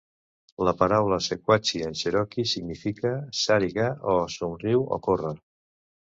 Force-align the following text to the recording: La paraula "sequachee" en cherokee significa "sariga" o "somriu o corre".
La 0.67 0.71
paraula 0.77 1.19
"sequachee" 1.25 1.81
en 1.89 1.93
cherokee 1.99 2.45
significa 2.53 3.13
"sariga" 3.41 3.87
o 4.17 4.19
"somriu 4.39 4.83
o 4.99 5.01
corre". 5.11 5.37